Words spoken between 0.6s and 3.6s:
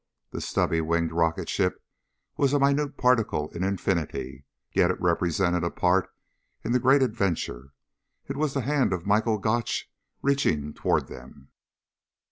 winged rocket ship was a minute particle